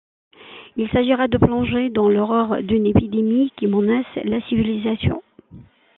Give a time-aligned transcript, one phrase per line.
[0.77, 5.21] Il s'agira de plonger dans l'horreur d'une épidémie qui menace la civilisation.